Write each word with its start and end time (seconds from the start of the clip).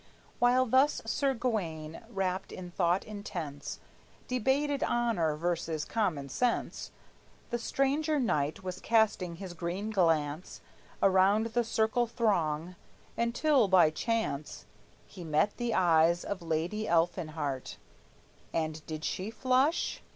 While 0.39 0.65
thus 0.65 1.03
Sir 1.05 1.35
Gawayne, 1.35 2.01
wrapped 2.09 2.51
in 2.51 2.71
thought 2.71 3.03
intense, 3.05 3.79
Debated 4.27 4.81
honor 4.83 5.35
versus 5.35 5.85
common 5.85 6.27
sense, 6.27 6.89
The 7.51 7.59
stranger 7.59 8.19
knight 8.19 8.63
was 8.63 8.79
casting 8.79 9.35
his 9.35 9.53
green 9.53 9.91
glance 9.91 10.59
Around 11.03 11.53
the 11.53 11.63
circling 11.63 12.07
throng, 12.07 12.75
until 13.15 13.67
by 13.67 13.91
chance 13.91 14.65
He 15.05 15.23
met 15.23 15.57
the 15.57 15.75
eyes 15.75 16.23
of 16.25 16.41
Lady 16.41 16.87
Elfinhart, 16.87 17.77
And 18.51 18.83
did 18.87 19.05
she 19.05 19.29
flush? 19.29 20.01